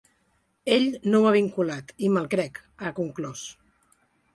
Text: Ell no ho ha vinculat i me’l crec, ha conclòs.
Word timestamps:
Ell 0.75 0.87
no 1.11 1.21
ho 1.21 1.29
ha 1.31 1.35
vinculat 1.37 1.95
i 2.09 2.13
me’l 2.17 2.33
crec, 2.35 2.61
ha 2.87 2.97
conclòs. 3.03 3.49